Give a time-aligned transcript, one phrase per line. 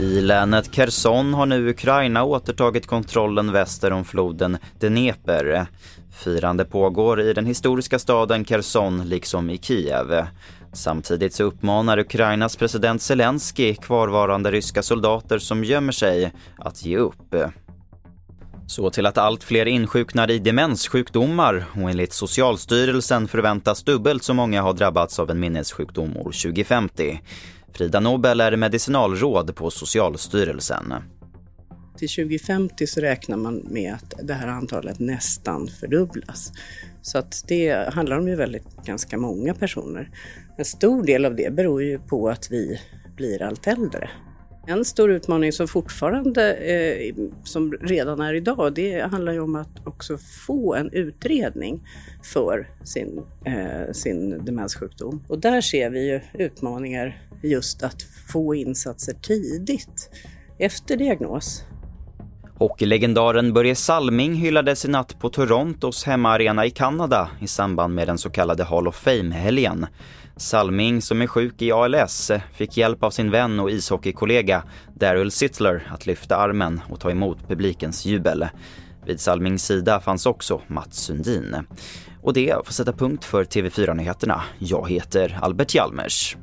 [0.00, 5.66] I länet Kherson har nu Ukraina återtagit kontrollen väster om floden Dnepr.
[6.10, 10.26] Firande pågår i den historiska staden Kherson liksom i Kiev.
[10.72, 17.34] Samtidigt så uppmanar Ukrainas president Zelensky kvarvarande ryska soldater som gömmer sig att ge upp.
[18.68, 24.62] Så till att allt fler insjuknar i demenssjukdomar och enligt Socialstyrelsen förväntas dubbelt så många
[24.62, 27.20] ha drabbats av en minnessjukdom år 2050.
[27.72, 30.94] Frida Nobel är medicinalråd på Socialstyrelsen.
[31.98, 36.52] Till 2050 så räknar man med att det här antalet nästan fördubblas.
[37.02, 40.10] Så att det handlar om ju väldigt ganska många personer.
[40.58, 42.80] En stor del av det beror ju på att vi
[43.16, 44.10] blir allt äldre.
[44.70, 47.14] En stor utmaning som fortfarande, eh,
[47.44, 51.88] som redan är idag, det handlar ju om att också få en utredning
[52.22, 55.22] för sin, eh, sin demenssjukdom.
[55.28, 60.10] Och där ser vi ju utmaningar just att få insatser tidigt
[60.58, 61.64] efter diagnos.
[62.58, 68.18] Hockeylegendaren Börje Salming hyllades i natt på Torontos hemmaarena i Kanada i samband med den
[68.18, 69.86] så kallade Hall of Fame-helgen.
[70.36, 74.62] Salming, som är sjuk i ALS, fick hjälp av sin vän och ishockeykollega
[74.94, 78.46] Daryl Sittler att lyfta armen och ta emot publikens jubel.
[79.06, 81.56] Vid Salmings sida fanns också Mats Sundin.
[82.22, 84.42] Och det får sätta punkt för TV4-nyheterna.
[84.58, 86.36] Jag heter Albert Hjalmers.